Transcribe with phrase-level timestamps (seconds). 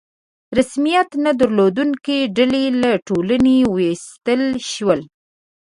[0.57, 4.99] رسمیت نه درلودونکي ډلې له ټولنې ویستل شول.